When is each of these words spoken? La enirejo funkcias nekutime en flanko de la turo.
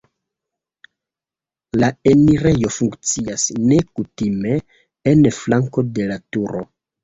La 1.81 1.89
enirejo 2.13 2.73
funkcias 2.79 3.45
nekutime 3.69 4.59
en 5.15 5.25
flanko 5.45 5.89
de 6.01 6.13
la 6.15 6.23
turo. 6.37 6.69